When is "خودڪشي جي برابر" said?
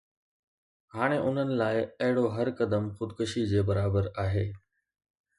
3.01-4.09